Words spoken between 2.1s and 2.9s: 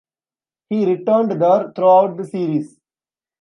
the series.